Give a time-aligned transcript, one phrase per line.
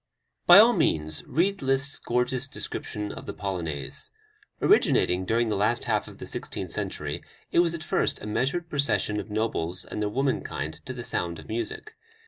[0.47, 4.09] By all means read Liszt's gorgeous description of the Polonaise.
[4.59, 8.67] Originating during the last half of the sixteenth century, it was at first a measured
[8.67, 11.93] procession of nobles and their womankind to the sound of music.